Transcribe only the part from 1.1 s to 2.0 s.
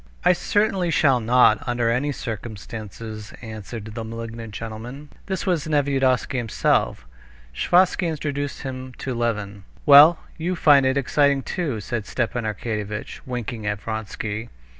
not, under